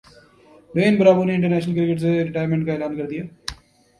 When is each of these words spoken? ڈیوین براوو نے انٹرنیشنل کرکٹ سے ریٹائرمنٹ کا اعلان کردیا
ڈیوین 0.73 0.95
براوو 0.99 1.23
نے 1.23 1.33
انٹرنیشنل 1.35 1.75
کرکٹ 1.75 2.01
سے 2.01 2.11
ریٹائرمنٹ 2.23 2.65
کا 2.65 2.73
اعلان 2.73 2.97
کردیا 2.97 3.23